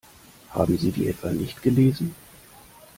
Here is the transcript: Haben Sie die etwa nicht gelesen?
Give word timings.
Haben 0.49 0.79
Sie 0.79 0.91
die 0.91 1.09
etwa 1.09 1.29
nicht 1.29 1.61
gelesen? 1.61 2.15